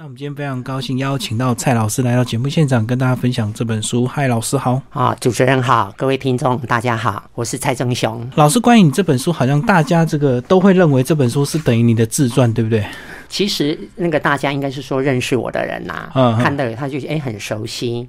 [0.00, 4.06] 那我们今天非常高兴邀请到蔡老师来到节目现场，跟大家分享这本书。
[4.06, 4.80] 嗨，老师好！
[4.90, 8.60] 啊，主持人好，各位听众大家好，我是蔡正雄老师。
[8.60, 12.86] 关于你这本书，好像大家这个都会认为这本书是等于你的自传，对不对？
[13.28, 18.08] 其实那个大家应该是说认识我的人呐，嗯，看到他就哎很熟悉。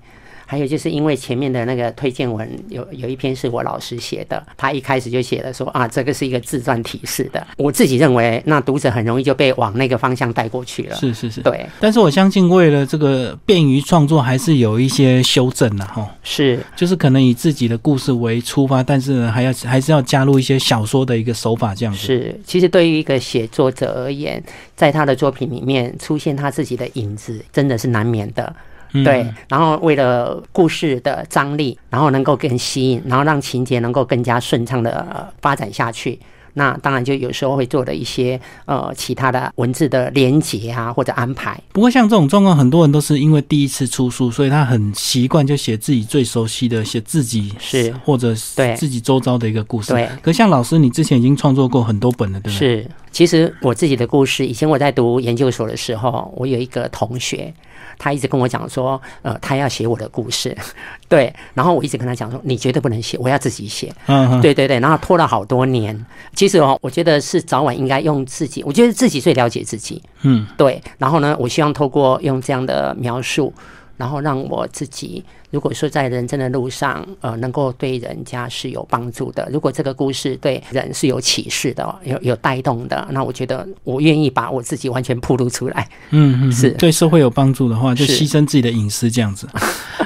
[0.49, 7.45] 还有就是因为前面的那个推荐文有有一篇是我老师写的，他一开始就写了说啊，这个是一个自传体式的。
[7.55, 10.95] 我自己认为，那读者很容易就被往那个方向带过去了。
[10.95, 11.63] 是 是是，对。
[11.79, 16.09] 但是我相信，为了这个便于创作，还是有一些修正的哈。
[16.23, 21.99] 是，就是可能以自己的故事为出发，但是呢，还要还是要加入一些小说的一个手法这样子。
[21.99, 24.43] 是，其实对于一个写作者而言，
[24.75, 28.51] 在他的作品里面出现他自己的影子，真的是难免的。
[28.91, 36.19] 对，然后为了故事的张力，然后能够更吸引，然后让情节能够更加顺畅的发展下去，
[36.53, 41.59] 那当然就有时候会做的一些呃其他的文字的连结啊或者安排。
[41.71, 49.93] 不过像这种状况，很多人都是因为第一次出书，所以他很习惯就写自己最熟悉的，写自己是或者对自己周遭的一个故事。
[49.93, 52.81] 对，可像老师，你之前已经创作过很多本了，对不对？
[52.81, 57.53] 是，其实我自己的故事，以前我在读研究所的时候，我有一个同学。
[57.99, 60.57] 他一直跟我讲说，呃，他要写我的故事，
[61.07, 61.31] 对。
[61.53, 63.93] 然后我一直跟他讲说，你绝对不能写，我要自己写。
[64.07, 64.79] 嗯，对对对。
[64.79, 66.05] 然后拖了好多年。
[66.33, 70.01] 其实哦，我觉得是早晚应该用自己，我觉得自己最了解自己。
[70.21, 70.81] 嗯，对。
[70.97, 73.53] 然后呢，我希望透过用这样的描述。
[73.99, 75.21] 然后让我自己，
[75.51, 85.85] 如果说在人生的路上，呃，能够对人家是有帮助的，如果这个故事对人是有启示的，有有带动的，那我觉得我愿意把我自己完全铺露出来。
[86.11, 89.45] 嗯嗯，是对社会有帮助的话，就牺牲自己的隐私这样子。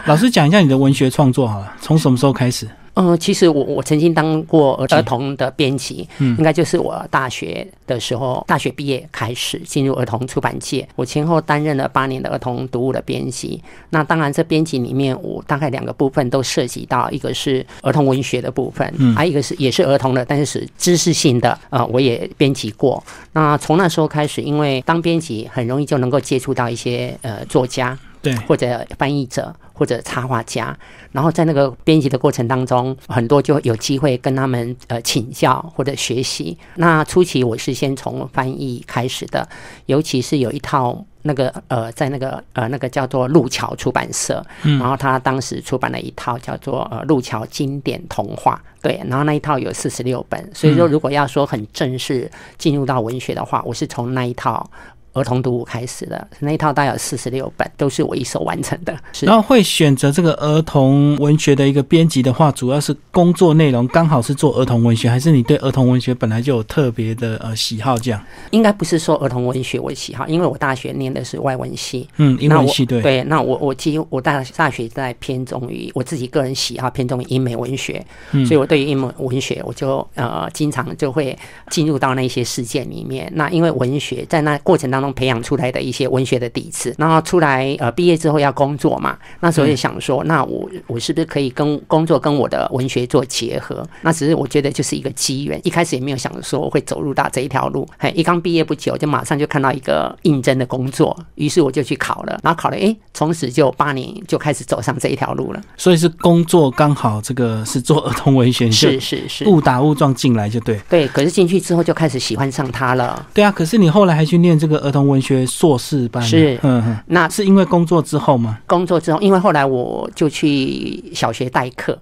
[0.08, 2.68] 老师讲一下你的文学创作好了，从什么时候开始？
[2.96, 13.62] 嗯，其实我我曾经当过儿童的编辑，嗯，应该就是我大学的时候，大学毕业开始进入儿童出版界，我前后担任了八年的儿童读物的编辑。
[13.90, 23.04] 那当然，这编辑里面我大概两个部分都涉及到，一个是儿童文学的部分，嗯，还有一个是也是儿童的，但是是知识性的，呃，我也编辑过。
[23.32, 27.98] 那从那时候开始，因为当编辑很容易就能够接触到一些呃作家。
[28.22, 30.78] 对，或者翻译者，或者插画家，
[31.12, 36.58] 然后在那个编辑的过程当中，很多就有机会跟他们呃请教或者学习。
[36.76, 39.48] 那初期我是先从翻译开始的，
[39.88, 54.70] 尤其是有一套那个呃，在那个呃那个叫做路桥出版社，嗯然后他当时出版了一套叫做呃路桥经典童话，对，然后那一套有四十六本，所以说如果要说很正式进入到文学的话，我是从那一套。
[55.14, 58.98] 儿童读物开始的那一套大概有四十六本，都是我一手完成的。
[59.22, 67.96] 然后会选择这个儿童文学的一个编辑的话，主要是工作内容刚好是做儿童文学，还是你对儿童文学本来就有特别的呃喜好？
[67.98, 68.20] 这样
[68.50, 73.24] 应该不是说儿童文学我喜好，因为我大学念的是外文系，嗯，英文系对对。
[73.26, 81.38] 那我我几乎我大大学在偏重于我自己个人喜好偏重于英美文学，所以我对于英美文学我就呃经常就会
[81.70, 83.32] 进入到那些事件里面。
[83.36, 85.03] 那因为文学在那过程当中。
[85.14, 93.86] 培养出来的一些文学的底子，然后出来呃毕业之后要工作嘛，那时候就想说，那我我是不是可以跟工作跟我的文学做结合？
[94.02, 97.88] 那只是我觉得就是一个机缘，一开始也没有想说我会走入到这一条路。
[97.98, 105.62] 嘿，一刚毕业不久，就马上就看到一个应征的工作，于是我就去考了，然后考了，哎，从此就八年就开始走上这一条路了。
[105.76, 110.80] 所以是工作刚好这个是做儿童文学，是是是，误打误撞进来就对。
[110.90, 113.26] 对，可是进去之后就开始喜欢上他了。
[113.34, 118.60] 对啊，可是你后来还去念这个儿童文学硕士班，是，嗯，那是因为工作之后吗？
[118.66, 121.98] 工作之后，因为后来我就去小学代课，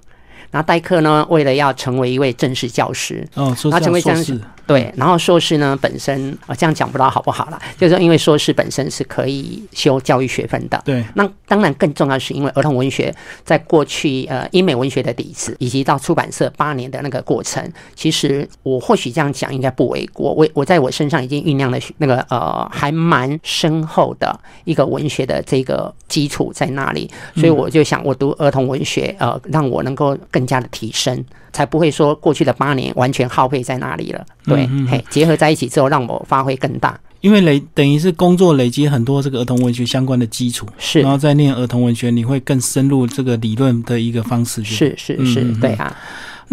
[0.51, 4.39] 然后代课呢，为了要成为一位正式教师，哦，他成为正式。
[4.67, 7.59] 对，然后硕士呢本身啊，这样讲不知道好不好啦。
[7.77, 10.81] 就是说，因为硕士本身是可以修教育学分的。
[10.85, 13.13] 对，那当然更重要是因为儿童文学
[13.43, 20.31] 在过去呃英美文学的底子，以及到出版社八年的那个过程，其实我或许这样讲应该不为过。
[20.31, 31.23] 我我在我身上已经酝酿了那个呃还蛮深厚的一个文学的这个基础在那里，所以我就想我读儿童文学呃，让我能够更加的提升。
[31.53, 34.25] 才不会说过去的八年完全耗费在那里了。
[34.45, 36.97] 对，嘿，结合在一起之后，让我发挥更大。
[37.19, 44.73] 因为累等于是工作累积很多这个儿童文学相关的基础，是，然后再念儿童文学，你会更深入这个理论的一个方式去。
[44.73, 45.93] 是是是，对啊。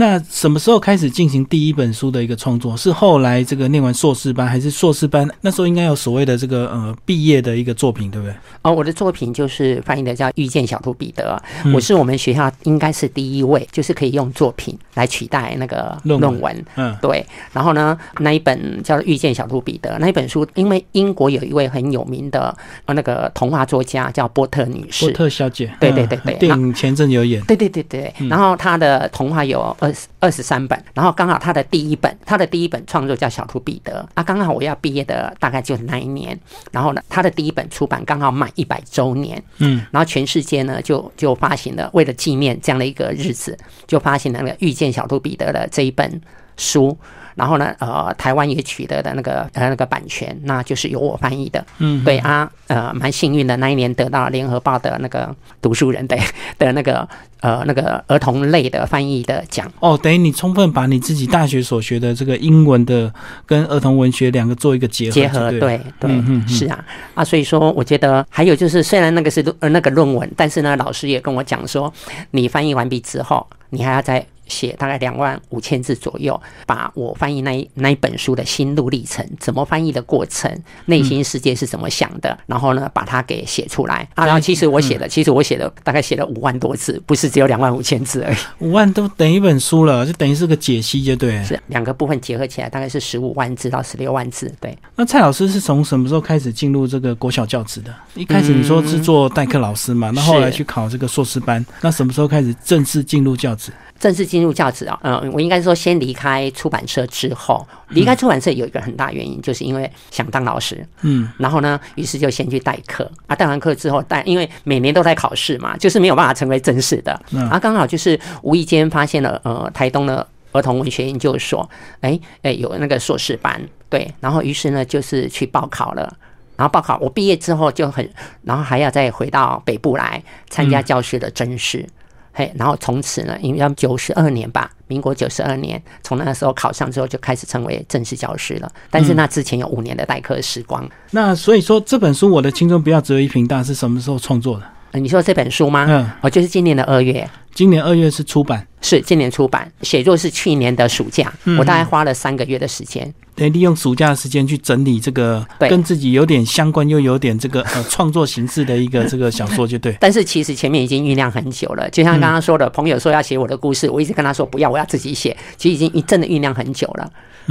[0.01, 2.77] 那什么时候开始进行第一本书的一个创作？
[2.77, 8.33] 是后来这个念完硕士班，还是硕士班那时候应该有所谓的这个呃毕业的一个作品，对不对？
[8.63, 11.73] 哦，我的作品就是翻译的叫《遇见小兔彼得》，嗯。
[11.75, 16.31] 我是我们学校应该是第一位，就是可以用作品来取代那个论文。
[16.31, 16.65] 论文。
[16.77, 16.97] 嗯。
[17.03, 22.57] 对，然后呢，那一本叫做《遇见小兔彼得》那一本书，因为英国有一位很有名的
[22.87, 25.07] 呃那个童话作家叫波特女士。
[25.07, 26.19] 波，特小姐，对对嗯对。
[26.19, 28.29] 对电影前阵有演，对对对对，嗯。
[28.29, 36.39] 然后她的童话有二十二十三本，然后刚好他的第一本，他的第一本创作叫《小兔彼得》啊，刚好我要毕业的大概就是那一年，
[36.71, 43.57] 然后呢，他的第一本出版刚好满一百周年，嗯，然后全世界呢就就发行了，为了纪念这样的一个日子，
[43.87, 46.21] 就发行了那个《遇见小兔彼得》的这一本
[46.59, 46.95] 书。
[47.35, 51.65] 然后呢，呃，台湾也取得的那个呃那个版权，那就是由我翻译的。
[51.79, 55.33] 嗯，对啊，呃，蛮幸运的，那一年得到联合报的那个
[55.63, 56.19] 读书人的
[56.59, 57.09] 的那个
[57.39, 59.71] 呃那个儿童类的翻译的奖。
[59.79, 63.15] 哦，等于你充分把你自己大学所学的这个英文的
[63.47, 66.85] 跟儿童文学两个做一个结合，结合，对，对是啊
[67.15, 71.95] 啊，所以说我觉得还有就是，虽然那个是论呃那个论文，但是呢，老师也跟我讲说，
[72.33, 80.51] 你翻译完毕之后，你还要再写大概两万五千字左右，把我翻译那一那一本书的心路历程，怎么翻译的过程，
[80.87, 84.25] 内心世界是怎么想的，然后呢，把它给写出来啊。
[84.25, 91.43] 然后其实我写的，其实我写的大概写了五万多字，不是只有两万五千字而已，五万都等于一本书了，就等于是个解析，就对。
[91.45, 94.77] 是两个部分结合起来，大概是十五万字到十六万字，对。
[94.97, 97.95] 那蔡老师是从什么时候开始进入这个国小教职的？
[98.15, 103.73] 一开始你说是做代课老师嘛，那后来去考这个硕士班，那什么时候开始正式进入教职？
[103.99, 113.11] 正式进入教职啊，嗯，我应该说先离开出版社之后，离开出版社有一个很大原因，就是因为想当老师，嗯，然后呢，于是就先去代课。
[113.27, 117.49] 啊，代完课之后代，因为每年都在考试嘛，就是没有办法成为正式的，嗯。
[117.49, 121.69] 啊，刚好就是无意间发现了呃台东的儿童文学研究所，
[122.01, 126.17] 哎哎有那个硕士班，对，然后于是呢就是去报考了。
[126.57, 128.09] 然后报考，我毕业之后就很，
[128.43, 131.87] 然后还要再回到北部来参加教师的甄试，
[132.33, 138.71] 嘿，然后从此呢，因为九十二年吧，民国九十二年，从那个时候考上之后就开始成为正式教师了。
[138.91, 140.89] 但是那之前有五年的代课时光。
[141.11, 144.65] 那所以说这本书《我的青春不要只有一瓶大》是什么时候创作的？
[144.93, 145.85] 呃你说这本书吗？
[145.87, 153.13] 嗯，哦，就是今年的二月，今年二月是出版，是今年出版，写作是去年的暑假，我大概花了三个月的时间。
[153.39, 159.97] 得利用暑假的时间去整理这个对跟自己有点相关又有点这个呃 创作形式的一个这个小说，就对。
[160.01, 165.37] 但是其实前面已经酝酿很久了，就像刚刚说的，朋友说要写我的故事，我一直跟他说不要，我要自己写。
[165.57, 167.11] 其实已经真的酝酿很久了，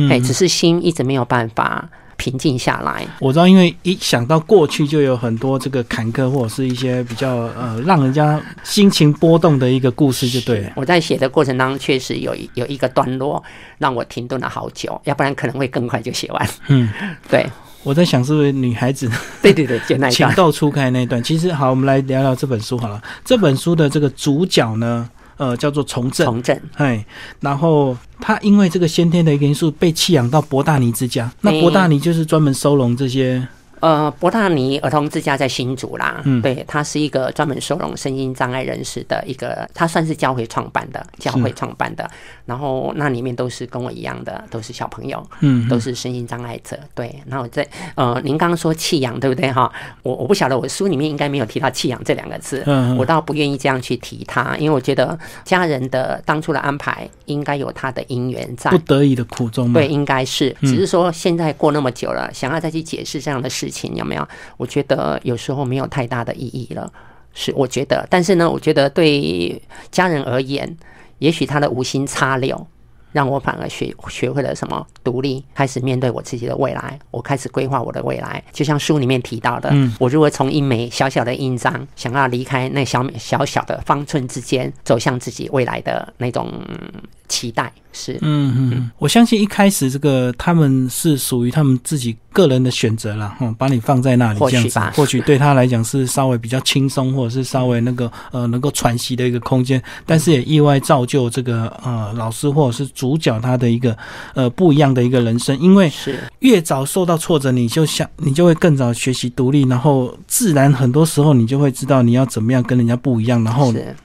[0.10, 1.88] 哎、嗯，只是心一直没有办法
[2.18, 3.06] 平静下来。
[3.20, 10.72] 我知道，因为一想到过去就有很多这个坎坷或者是一些比较呃让人家心情波动的一个故事，就对了。
[10.76, 13.42] 我在写的过程当中，确实有一有一个段落
[13.78, 16.50] 让我停顿了好久，要不然可能会更快就写完。
[16.68, 16.90] 嗯，
[17.30, 17.46] 对，
[17.84, 19.10] 我在想是不是女孩子
[19.42, 20.30] 对对对，就那一段。
[20.30, 21.22] 情窦初开那一段。
[21.24, 23.02] 其实好，我们来聊聊这本书好了。
[23.24, 27.06] 这本书的这个主角呢，呃，叫做重振，重振，哎，
[27.40, 33.48] 然后他因为这个先天的一个因素被弃养到博大尼之家，那哎博大尼就是专门收容这些，
[33.80, 36.42] 呃，博大尼儿童之家在新竹啦，嗯。
[36.42, 42.10] 对，它是一个专门收容身心障碍人士的一个，它算是教会创办的，教会创办的，
[42.46, 47.14] 然后那里面都是跟我一样的，都是小朋友，嗯，都是身心障碍者，对。
[47.26, 49.52] 然后我在呃，您刚刚说弃养，对不对？
[49.52, 49.72] 哈？
[50.04, 52.98] 我我不晓得，我书里面应该没有提到弃养这两个字，嗯嗯。
[52.98, 58.70] 我倒不愿意这样去提它，因为我觉得家人的当初的安排应该有他的因缘在。
[58.72, 59.72] 不，得已的苦衷。
[59.74, 64.28] 对，应该是，嗯只是说现在过那么久了，想要再去解释这样的事情，有没有？
[64.58, 66.92] 我觉得有时候没有太大的意义了。
[67.34, 70.76] 是，我觉得，但是呢，我觉得对家人而言，
[71.20, 72.66] 也许他的无心插柳，
[73.12, 78.44] 让我反而学学会了什么独立，开始面对我自己的未来，我开始规划我的未来。
[78.52, 86.92] 就像书里面提到的，嗯我如果从一枚小小的印章，想要离开那小小小的方寸之间，走向自己未来的那种嗯
[87.28, 88.14] 期待，是。
[88.22, 103.98] 嗯嗯嗯，我相信一开始这个他们是属于他们自己个人的选择了，嗯，把你放在那里这样子或许，或许对他来讲是稍微比较轻松，或者是稍微那个呃能够喘息的一个空间，但是也意外造就这个呃老师或者是主角他的一个
[104.34, 113.96] 呃不一样的一个人生，因为是，越早受到挫折，你就想你就会更早学习独立，然后自然很多时候你就会知道你要怎么样跟人家不一样，然后是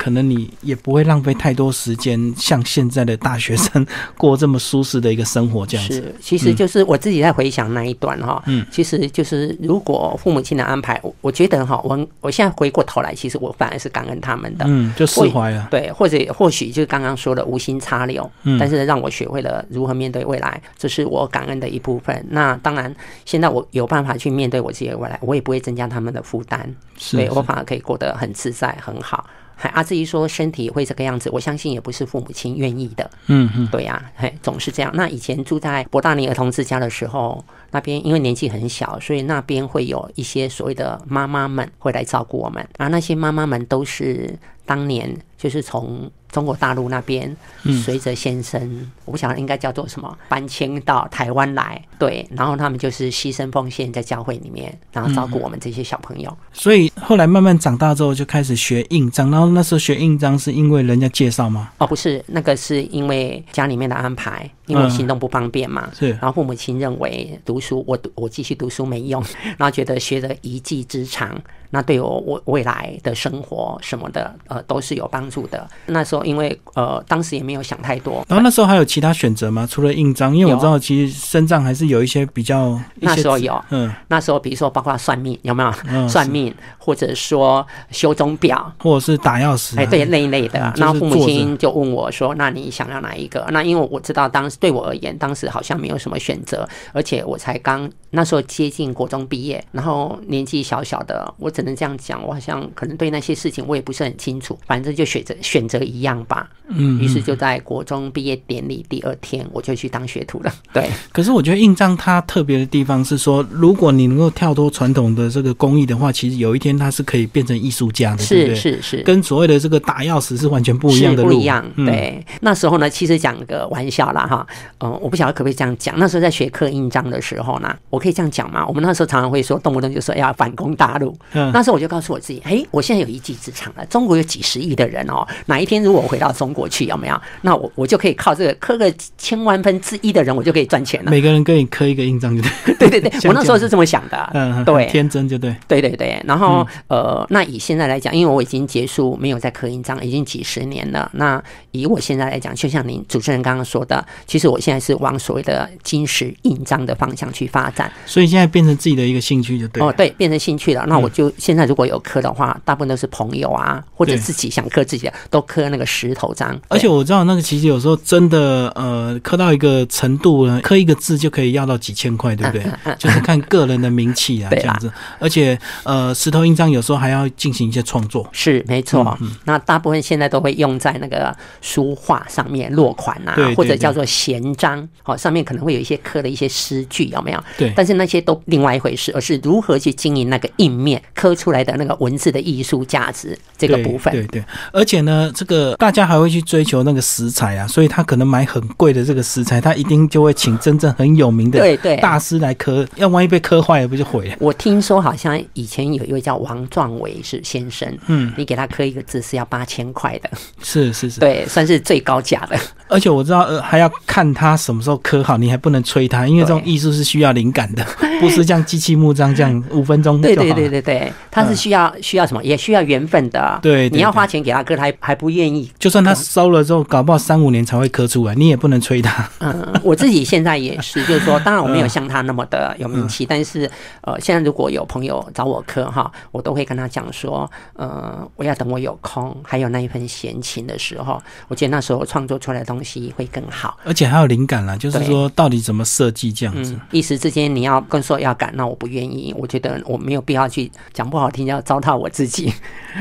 [0.00, 5.94] 可能你也不会浪费太多时间，像现在的大学生 过这么舒适的一个生活这样子。
[5.96, 14.64] 是，其实就是我自己在回想那一段哈，嗯其实就是如果父母亲的安排，我我觉得哈，我我现在回过头来，其实我反而是感恩他们的。
[14.66, 15.68] 嗯，就释怀了。
[15.70, 22.24] 对，或者或许就是刚刚说的无心插柳，嗯但是让我学会了如何面对未来，这是我感恩的一部分。
[22.30, 22.94] 那当然，
[23.26, 29.26] 现在我有办法去面对我自己的未来，我也不会增加他们的负担，是是对我反而可以过得很自在、很好。
[29.62, 33.10] 还啊，至于说身体会这个样子，我相信也不是父母亲愿意的。
[33.26, 34.90] 嗯嗯，对呀、嘿，总是这样。
[34.94, 47.36] 那以前住在博大尼儿童之家的时候，那边因为年纪很小，所以那边会有一些所谓的妈妈们会来照顾我们，而那些妈妈们都是当年就是从中国大陆那边
[47.84, 56.36] 随着先生，我不晓得应该叫做什么，搬迁到台湾来，对，然后他们就是牺牲奉献在教会里面，然后照顾我们这些小朋友。
[56.52, 61.70] 所以后来慢慢长大之后就开始学印章，然后那时候学印章是因为人家介绍吗？
[61.78, 69.22] 哦，不是，那个是因为家里面的安排，因为我行动不方便嘛，是然后父母亲认为读书，我读我继续读书没用，
[69.58, 71.36] 然后觉得学了一技之长，
[71.70, 75.66] 那对我我未来的生活什么的，呃，都是有帮助的。
[75.86, 79.66] 那时候因为呃，当时也没有想太多，然后那时候还有其他选择吗？
[79.68, 85.70] 除了印章，因为我知道其实身障还是有一些比较些那时候有，嗯那时候比如说包括算命有没有？
[85.88, 106.48] 嗯算命或者说修钟表，或者是打钥匙、啊，哎，对那一类的嗯，那父母亲就问我说：“那你想要哪一个？”那因为我知道当时对我而言，当时好像没有什么选择，而且我才刚那时候接近国中毕业，然后年纪小小的，我只能这样讲，我好像可能对那些事情我也不是很清楚，反正就选择选择一样吧。
[106.68, 110.52] 嗯，于是就在国中毕业典礼第二天，我就去当学徒了。
[110.72, 118.80] 对，可是我觉得印章它特别的地方是说，如果你能够跳脱传统的这个工艺的话，其实有一天它是可以变成艺术家的，对不是对？
[118.80, 119.02] 是是。
[119.02, 121.64] 跟所谓的这个打钥匙是完全不一样的路，不一样。
[121.74, 124.46] 嗯、对，那时候呢，其实讲个玩笑啦，哈，
[124.78, 125.98] 嗯、我不晓得可不可以这样讲。
[125.98, 128.64] 那时候在学刻印章的时候呢，我可以这样讲吗？
[128.66, 131.16] 我们那时候常常会说，动不动就说要反攻大陆。
[131.32, 133.84] 嗯那时候我就告诉我自己，哎，我现在有一技之长了。
[133.86, 137.20] 中国有几十亿的人哦，哪一天如果我回到中国去，有没有？
[137.42, 141.10] 那我我就可以靠这个刻个千万分之一的人，我就可以赚钱了。
[141.10, 142.42] 每个人给你刻一个印章，就
[142.78, 144.30] 对，对 对对， 我那时候是这么想的。
[144.34, 151.10] 嗯，对天真就对，对对对，然后、呃，那以现在来讲，因为我已经结束没有在刻印章，已经几十年了。
[151.14, 151.42] 那
[151.72, 157.90] 以我现在来讲，就像您主持人刚刚说的，其实我现在是往所谓的金石印章的方向去发展。
[158.06, 159.88] 所以现在变成自己的一个兴趣就对了。
[159.88, 160.84] 哦，对，变成兴趣了。
[160.86, 166.56] 那我就现在如果有刻的话，大部分都是朋友啊，或者自己想刻自己的，都刻那个石头章。
[166.68, 172.94] 而且我知道那个其实有时候真的呃刻到一个程度呢，刻一个字就可以要到几千块，对不对？
[172.98, 174.92] 就是看个人的名气啊， 这样子。
[175.18, 187.42] 而且呃石头印章有时候还要进行一些创作，是没错，嗯那大部分现在都会用在那个书画上面落款啊，对对或者叫做闲章，哦，上面可能会有一些刻的一些诗句，有没有？
[187.56, 187.72] 对。
[187.74, 194.12] 但是那些都另外一回事，而是如何去经营那个印面刻出来的那个文字的艺术价值这个部分。
[194.12, 204.34] 对对，而且呢，这个大家还会去追求那个食材啊，所以他可能买很贵的这个食材，他一定就会请真正很有名的对对大师来刻，要万一被刻坏了，不就毁了？
[204.38, 210.30] 我听说好像以前有一位叫王壮伟是先生，嗯，你给他刻一个字是要八千块的，
[210.62, 212.58] 是是是，对，算是最高价的。
[212.88, 217.84] 而且我知道，呃，还要看他什么时候刻好，你还不能催他，因为这种艺术是需要灵感的，
[218.20, 220.42] 不是像机器木章这样 五分钟就好了。
[220.42, 222.42] 对对对对对，他是需要、需要什么？
[222.42, 223.58] 也需要缘分的。
[223.62, 225.70] 对你要花钱给他割，他还还不愿意。
[225.78, 229.28] 就算他收了之后，搞不好三五年才会刻出来，你也不能催他。
[229.40, 233.70] 嗯，我自己现在也是， 就是说，当然我没有嗯像他那么的有名气，但是
[234.02, 243.78] 呃，现在如果有朋友找我磕哈，我都会跟他讲说，呃，我要等我有空，还有那一份闲情的时候，我觉得那时候创作出来的东西会更好。
[243.84, 246.72] 而且还有灵感啦，就是说到底怎么设计这样子。
[246.72, 249.34] 嗯，一时之间你要跟说要赶，那我不愿意。
[249.36, 252.52] 我觉得我没有必要去讲不好听，要糟蹋我自己。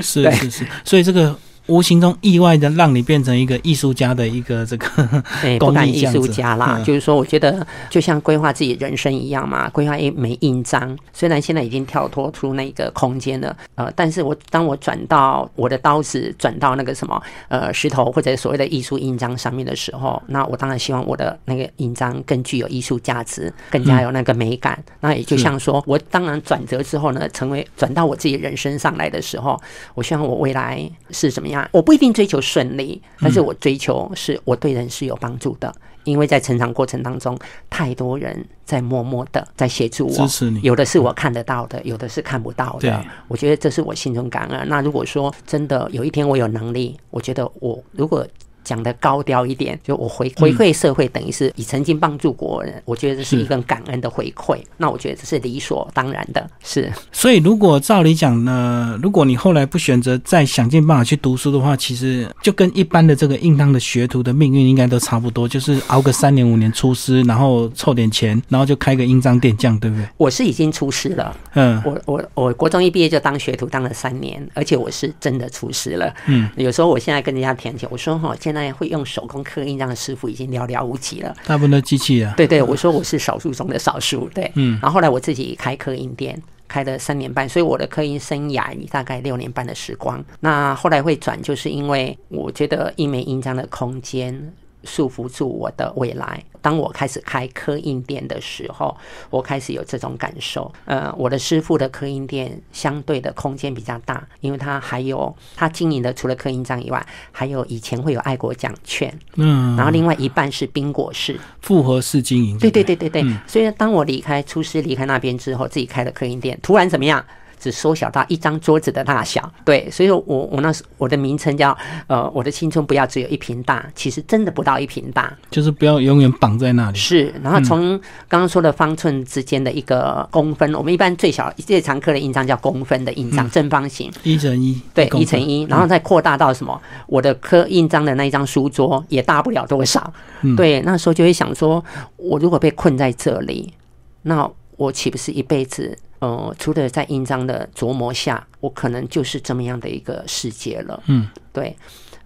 [0.01, 1.35] 是是是，所以这个
[1.69, 4.87] 无形中意外的让你变成一个艺术家的一个这个
[5.59, 10.97] 不敢艺术家啦，嗯就是说，我觉得就像规划自己人生一样嘛，规划一枚印章。
[11.13, 24.81] 虽然现在已经跳脱出那个空间了，呃，但是我当我转到我的刀子转到那个什么呃石头或者所谓的艺术印章上面的时候，那我当然希望我的那个印章更具有艺术价值，更加有那个美感。
[25.01, 29.59] 那也就像说，我当然转折之后呢，成为转到我自己人生上来的时候，
[29.93, 31.69] 我希望我未来是怎么样样？
[31.71, 35.73] 我不一定追求顺利，但是我追求是我对人是有帮助的。
[36.05, 37.37] 因为在成长过程当中，
[37.69, 43.05] 太多人在默默的在协助我，支持你有的是我看得到的，有的是看不到的。
[43.27, 44.67] 我觉得这是我心中感恩。
[44.69, 48.25] 那如果说真的有一天我有能力，我觉得我如果
[48.63, 54.57] 讲的高调一点，就我回回馈社会，等于是你曾经帮助过人，我觉得这是一个感恩的回馈。
[54.77, 70.05] 那我觉得这是理所当然的，是所以，如果照理讲呢，如果你后来不选择再想尽办法去读书的话，其实就跟一般的这个应当的学徒的命运应该都差不多，就是熬个三年五年出师，然后凑点钱，然后就开个印章店，这样对不对？
[70.17, 71.35] 我是已经出师了。
[71.53, 76.13] 嗯，我我我国中一毕业就当学徒，当了三年，而且我是真的出师了。
[76.27, 81.31] 嗯，有时候我现在跟人家谈起，我说哈，现在会用手工刻印章的师傅已经寥寥无几了。
[81.45, 82.33] 大部分都机器啊。
[82.35, 84.27] 对对，我说我是少数中的少数。
[84.33, 86.41] 对，嗯然后后来我自己开刻印店。
[86.67, 90.23] 开了三年半，所以我的刻印生涯大概六年半的时光。
[90.39, 94.53] 那后来会转，就是因为我觉得一枚印章的空间
[94.83, 96.43] 束缚住我的未来。
[96.61, 98.95] 当我开始开刻印店的时候，
[99.29, 100.69] 我开始有这种感受。
[100.83, 111.39] 呃，我的师傅的刻印店相对的空间比较大，因为他还有他经营的除了刻印章以外，还有以前会有爱国奖券，嗯，然后另外一半是冰果式。
[111.61, 112.57] 复合式经营。
[112.57, 117.25] 对对对对对，所以当我离开出师离开那边之后，自己开了刻印店，突然怎么样？
[117.59, 126.97] 只缩小到一张桌子的大小，对，所以我我那时我的名称叫呃，我的青春不要只有一瓶大，其实真的不到一瓶大，就是不要永远绑在那里。
[126.97, 127.33] 是。
[127.43, 136.81] 然后从刚刚说的方寸之间的一个公分，我们一般最小最常刻的印章叫公分的印章，正方形，一乘一，对，一乘一，然后再扩大到什么？
[137.07, 140.13] 我的刻印章的那一张书桌也大不了多少。
[140.55, 141.83] 对，那时候就会想说，
[142.15, 143.73] 我如果被困在这里，
[144.21, 145.97] 那我岂不是一辈子？
[146.19, 151.01] 呃，除了在印章的琢磨下，我可能就是这么样的一个世界了。
[151.07, 151.75] 嗯，对。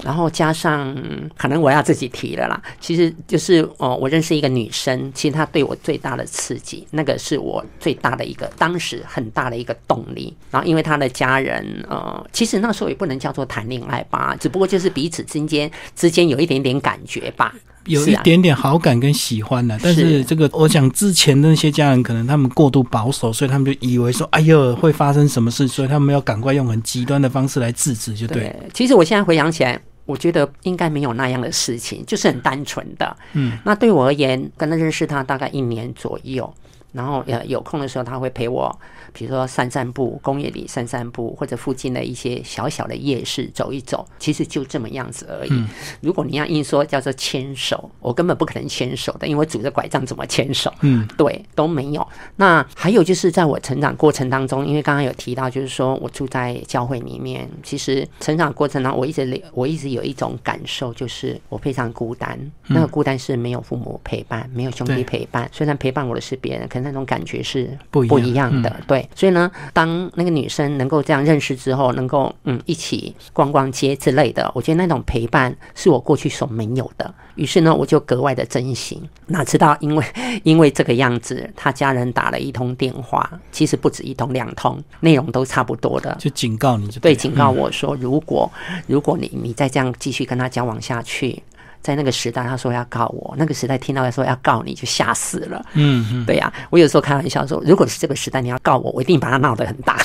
[0.03, 0.93] 然后加上，
[1.37, 2.61] 可能我要自己提了啦。
[2.81, 10.35] 其实就是，呃，我认识一个女生，其实她对我最大的刺激，那个是我最大的一个，当时很大的一个动力。
[10.49, 17.53] 然后因为她的家人，呃，其实那时候也不能叫做谈恋爱吧，只不过就是彼此之间之间有一点点感觉吧。
[17.85, 28.43] 有一点点好感跟喜欢的，但是是这个，我想之前的那些家人可能他们过度保守，所以他们就以为说，哎呦会发生什么事，所以他们要赶快用很极端的方式来制止，就对。
[28.43, 33.17] 对，其实我现在回想起来，我觉得应该没有那样的事情，就是很单纯的。
[33.33, 36.51] 嗯，那对我而言，跟他认识他大概一年左右，
[36.91, 38.73] 然后呃有空的时候他会陪我，
[39.13, 45.63] 比如说散散步，公园里散散步，或者附近的一些小小的夜市走一走，其实就这么样子而已。
[46.01, 50.73] 如果你要硬说叫做牵手，我根本不可能牵手的，因为我拄着拐杖怎么牵手？
[50.81, 52.05] 嗯，对，都没有。
[52.35, 62.37] 那还有就是在我成长过程当中，因为刚刚有提到，就是说我住在教会里面，其实成长过程当中，我一直我一直有一种感受，就是我非常孤单。
[62.67, 68.81] 那个孤单是没有父母陪伴，没有兄弟陪伴，虽然陪伴我的是别人，可是那种感觉是不一样不一样的。
[68.87, 77.13] 对，所以呢，当那个女生能够这样认识之后，能够嗯一起逛逛街之类的，我觉得那种陪伴是我过去所没有的。
[77.35, 79.01] 于是呢，我就格外的珍惜。
[79.27, 80.05] 哪知道因为
[80.43, 86.15] 因为这个样子，他家人打了一通电话，其实不止一通两通，内容都差不多的。
[86.19, 88.51] 就警告你就对，了警告我说，如果
[88.85, 91.41] 如果你你再这样继续跟他交往下去，
[91.83, 95.63] 在那个时代，他说要告我，那个时代听到他说要告你就吓死了。
[95.73, 99.99] 嗯嗯，对呀、我有时候开玩笑说，如果是这个时代你要告我，我一定把它闹得很大。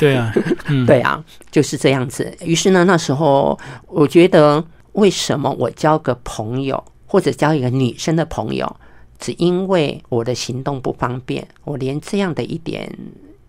[0.00, 0.32] 对啊，
[0.66, 2.34] 嗯，对啊，就是这样子。
[2.40, 8.76] 于是呢，那时候我觉得，为什么我交个朋友，或者交一个女生的朋友，
[9.18, 12.90] 只因为我的行动不方便，我连这样的一点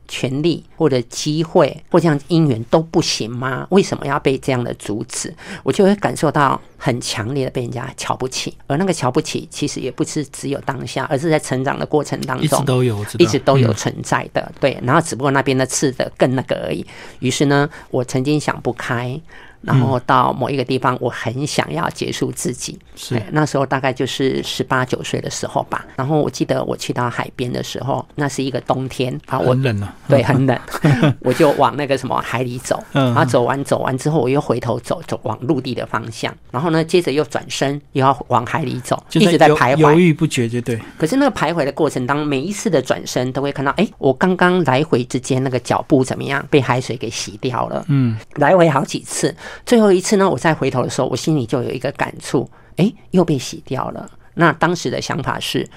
[0.10, 3.66] 权利或者机会或这样姻缘都不行吗？
[3.70, 5.34] 为什么要被这样的阻止？
[5.64, 12.66] 我就会感受到很强烈的被人家瞧不起，而那个瞧不起其实也不是只有当下，而是在成长的过程当一直中。
[12.66, 14.78] 都有，一直都有嗯存在的，对。
[14.84, 16.86] 然后只不过那边的刺的更那个而已。
[17.20, 19.20] 于是呢，我曾经想不开，
[19.62, 22.78] 然后到某一个地方，我很想要结束自己。
[22.96, 23.16] 是。
[23.16, 25.86] 对那时候大概就是十八九岁的时候吧。
[25.96, 30.60] 然后我记得我去到海边的时候，那是一个冬天啊，我很冷啊，对，很冷，
[31.22, 33.06] 我就往那个什么海里走， 嗯。
[33.14, 39.78] 然后走完走完之后，我又回头走，走往陆地的方向，然后呢，接着又转身，又要往海里走，就一直在徘徊。
[39.78, 47.86] 犹豫不决，就对，可是那个徘徊的过程当中，每一次的转身都会看到，哎，我刚刚来回之间那个脚步怎么样，被海水给洗掉了。
[47.88, 49.36] 嗯，来回好几次，
[49.66, 54.10] 最后一次呢，我再回头的时候，我心里就有一个感触，哎，又被洗掉了。
[54.36, 55.68] 那当时的想法是，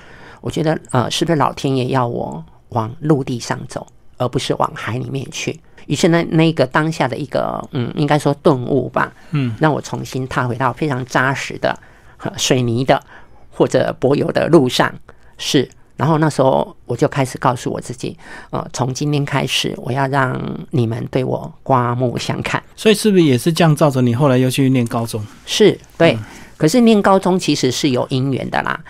[0.41, 3.87] 我觉得呃，是不是老天爷要我往陆地上走，
[4.19, 5.59] 而不是往海里面去？
[5.87, 11.77] 于是呢，那个当下的一个嗯，应该说顿悟吧，嗯，让我重新踏回到非常扎实的
[12.19, 13.03] 呃水泥的
[13.51, 14.95] 或者柏油的路上。
[15.39, 15.69] 是，
[16.03, 18.19] 然后那时候我就开始告诉我自己，
[18.51, 20.37] 呃，从今天开始，我要让
[20.71, 22.61] 你们对我刮目相看。
[22.75, 25.25] 所以是不是也是这样照着你后来又去念高中？
[25.47, 26.19] 是对，
[26.57, 28.81] 可是念高中其实是有因缘的啦。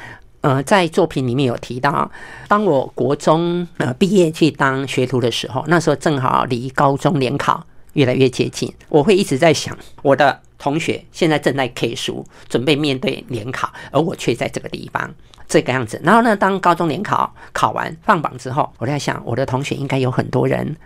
[0.41, 2.11] 呃，在作品里面有提到，
[2.49, 15.13] 当我国中呃毕业去当学徒的时候，那时候正好离高中联考越来越接近，我会一直在想，我的同学现在正在 K 书，准备面对联考，而我却在这个地方
[15.49, 16.01] 这个样子。
[16.05, 20.77] 然后呢，当高中联考考完放榜之后，我在想，我的同学应该有很多人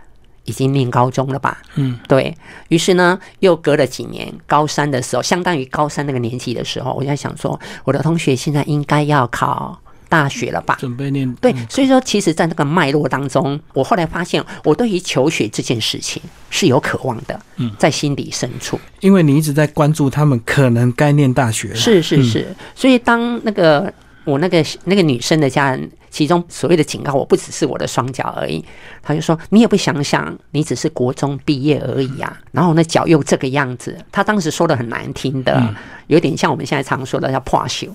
[0.45, 1.61] 已经念高中了吧？
[1.75, 2.35] 嗯，对
[2.69, 10.77] 于是呢，又隔了几年，高三的时候，相当于高三那个年纪的时候，我就在想说，我的同学现在应该要考大学了吧？
[10.79, 18.79] 准备念对，所以说，其实，在那个脉络当中，我后来发现，我对于求学这件事情是有渴望的，嗯，在心底深处。
[19.01, 23.92] 因为你一直在关注他们可能该念大学了，是是是，所以当那个
[24.27, 28.62] 我那个那个女生的家人，其中所谓的警告我，不只是我的双脚而已，
[29.03, 35.75] 他就说你也不想想，你只是国中毕业而已啊，然后那脚又这个样子，他当时说的很难听的，
[36.09, 37.89] 有点像我们现在常说的叫破朽，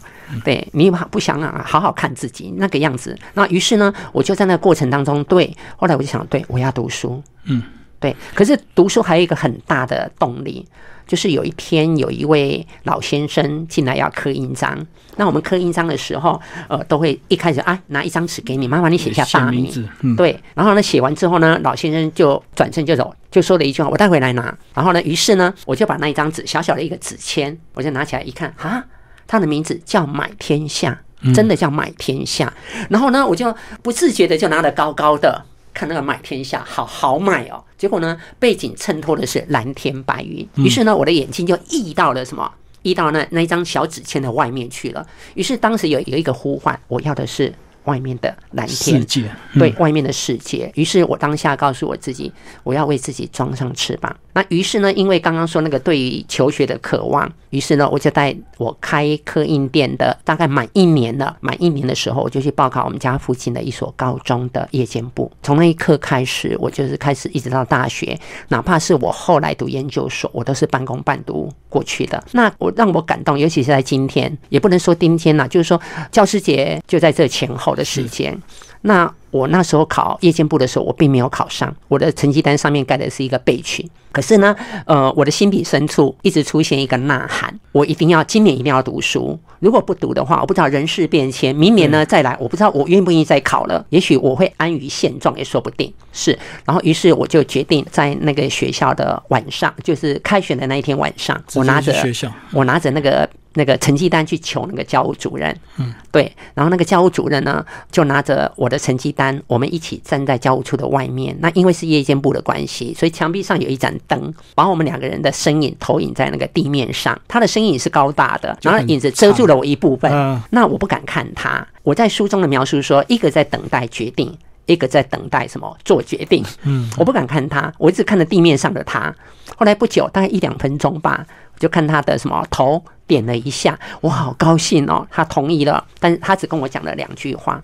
[0.44, 7.62] 对你也不想啊好好看自己那个样子，那于是呢，我就在那个过程当中，对，后来我就想，对我要读书，嗯。
[8.00, 10.65] 对，可是读书还有一个很大的动力，
[11.12, 14.88] 就是有一天有一位老先生进来要刻印章。
[15.17, 19.69] 那我们刻印章的时候，呃，都会一开始啊拿一张纸给你，麻烦你写下大名。
[19.69, 28.82] 字，嗯，对，然后呢写完之后呢，老先生就转身就走，就说了一句话：“我带回来拿。”然后呢，于是呢，我就把那一张纸小小的一个纸签，我就拿起来一看，啊，
[29.28, 30.97] 他的名字叫买天下，
[31.36, 32.54] 真的叫买天下。
[32.89, 35.43] 然后呢，我就不自觉的就拿得高高的。
[35.74, 37.64] 看那个满天下，好好买哦。
[37.78, 40.48] 结果呢，背景衬托的是蓝天白云。
[40.56, 42.52] 于是呢，我的眼睛就溢到了什么？
[42.84, 45.06] 溢到那那一张小纸签的外面去了。
[45.36, 47.54] 于是当时有有一个呼唤，我要的是
[47.86, 50.72] 外面的蓝天世界，对外面的世界。
[50.76, 52.32] 于是我当下告诉我自己，
[52.64, 54.16] 我要为自己装上翅膀。
[54.34, 65.32] 那于是呢，因为刚刚说那个对于求学的渴望，于是呢，我就在我开刻印店的大概满一年了，满一年的时候，我就去报考我们家附近的一所高中的夜间部。
[65.44, 68.17] 从那一刻开始，我就是开始一直到大学，
[68.48, 72.24] 哪怕是我后来读研究所，我都是半工半读过去的。
[72.32, 75.80] 那我让我感动，尤其是在今天，也不能说今天呐，就是说
[76.12, 78.38] 教师节就在这前后的时间。
[78.84, 83.89] 那我那时候考夜间部的时候，我并没有考上，我的成绩单上面盖的是一个备群。
[84.12, 84.54] 可是呢，
[84.86, 89.39] 呃，我的心底深处一直出现一个呐喊：我一定要今年一定要读书。
[89.60, 93.86] 如果不读的话，我不知道人事变迁，明年呢再来，我不知道我愿不愿意再考了。
[93.89, 95.94] 也许我会安于现状，也说不定。
[96.12, 103.30] 是，然后于是我就决定在那个学校的晚上，就是开学的那一天晚上，我拿着学校，我拿着那个。
[103.54, 111.36] 那个成绩单去求那个教务主任，嗯，对，然后那个教务主任呢，就拿着我的成绩单，我们一起站在教务处的外面。
[111.42, 117.20] 那因为是夜间部的关系，所以墙壁上有一盏灯，把我们两个人的身影投影在那个地面上。
[117.28, 120.42] 他的身影是高大的，然后影子遮住了我一部分。
[120.50, 121.68] 那我不敢看他。
[121.84, 124.32] 我在书中的描述说，一个在等待决定，
[124.68, 126.46] 一个在等待什么做决定。
[126.64, 129.14] 嗯，我不敢看他，我一直看着地面上的他。
[129.58, 131.26] 后来不久，大概一两分钟吧，
[131.60, 132.84] 就看他的什么头。
[133.08, 137.62] 点了一下，我好高兴哦，他同意了，但是他只跟我讲了两句话：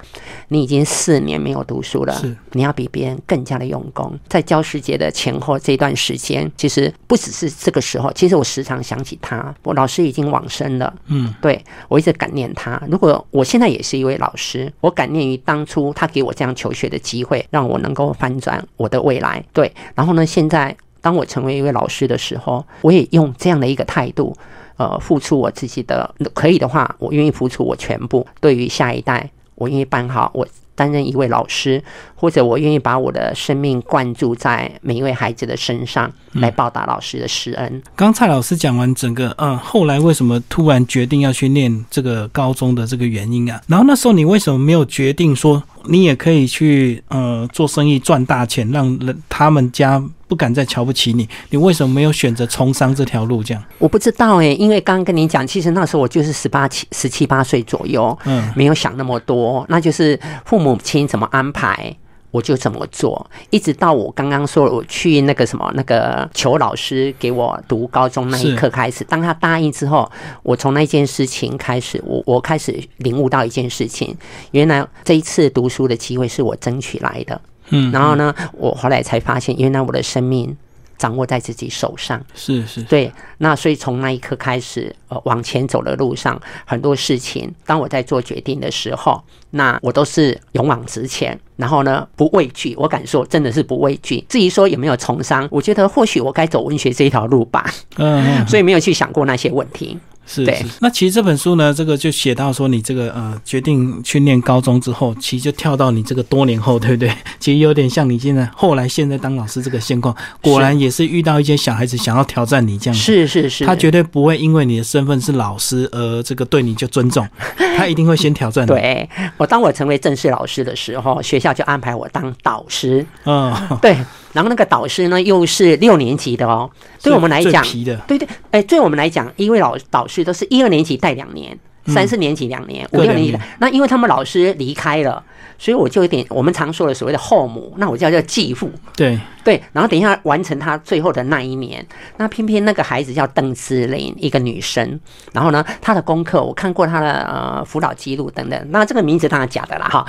[0.50, 2.22] 你已经四年没有读书了，
[2.52, 4.20] 你要比别人更加的用功。
[4.28, 9.56] 在教师节的前后这段时间，其实不只是这个时候，其实我时常想起他。
[9.64, 12.82] 我老师已经往生了，嗯，对我一直感念他。
[12.90, 19.42] 如果我现在也是一位老师，我感念于当初他给我这样求学的机会，让我能够翻转我的未来。
[19.54, 20.76] 对，然后呢，现在
[21.08, 24.36] 当我成为一位老师的时候，我也用这样的一个态度。
[24.76, 28.28] 呃，付出我自己的，可以的话，我愿意付出我全部。
[28.42, 31.82] 对于下一代，我愿意办好，我担任一位老师，
[32.14, 37.82] 或者我愿意把我的生命灌注在每一位孩子的身上，来报答老师的师恩。
[37.96, 43.60] 刚蔡老师讲完整个，嗯，后来为什么突然决定要去念这个高中的这个原因啊？
[43.68, 50.04] 然后那时候你为什么没有决定说，你也可以去呃做生意赚大钱，让人他们家？
[50.28, 53.42] 不敢再瞧不起你，你为什么没有选择从商这条路？
[53.44, 61.96] 这样我不知道哎，因为刚刚跟你讲，其实那时候我就是十八七、十七八岁左右，嗯，没有想那么多，那就是父母亲怎么安排，
[62.32, 63.26] 我就怎么做。
[63.50, 70.12] 一直到我刚刚说我去那个什么那个求老师给我读高中那一刻开始，当他答应之后，
[70.44, 74.16] 我从那件事情开始，我我开始领悟到一件事情，
[74.52, 77.40] 原来这一次读书的机会是我争取来的。
[77.70, 80.56] 嗯，然后呢，我后来才发现，原来我的生命
[80.98, 82.20] 掌握在自己手上。
[82.34, 92.76] 是是，对，那所以从那一刻开始，呃，往前走的路上，很多事情，当我在做决定的时候，那我都是勇往直前，然后呢，不畏惧。
[92.78, 94.24] 我敢说，真的是不畏惧。
[94.28, 99.98] 至于说有没有从商，我觉得或许我该走文学这一条路吧，嗯嗯， 所以没有去想过那些问题。
[100.46, 100.70] 对是是。
[100.80, 107.12] 那其实这本书呢，这个就写到说，你这个呃决定去念高中之后，其实就跳到你这个多年后，对不对？
[107.40, 113.02] 其实有点像你现在后来现在当老师这个现况，果然也是遇到一些小孩子想要挑战你这样子。
[113.02, 117.28] 是是是，他绝对不会因为你的身份是老师而这个对你就尊重，
[117.78, 118.68] 他一定会先挑战你。
[118.68, 123.06] 对我，当我成为正式老师的时候，学校就安排我当导师。
[123.26, 123.98] 嗯，对，
[124.38, 126.70] 然后那个导师呢，又是六年级的哦。
[127.02, 127.66] 对我们来讲
[128.06, 133.40] 对对，哎，对我们来讲，一位老导师都是一二年级带两年，三四年级两年，五六年级的。
[133.58, 135.24] 那因为他们老师离开了，
[135.58, 138.70] 所以我就有点我们常说的所谓的后母，那我叫叫继父。
[138.96, 141.84] 对，对，然后等一下完成他最后的那一年，
[142.18, 145.00] 那偏偏那个孩子叫邓姿玲，一个女生。
[145.34, 150.06] 然后呢，她的功课我看过她的呃辅导记录等等，那这个名字当然假的啦哈。